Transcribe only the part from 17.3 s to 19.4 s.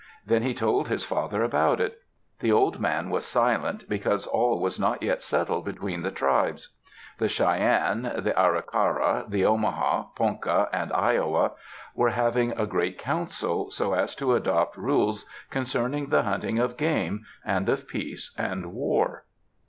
and of peace, and war.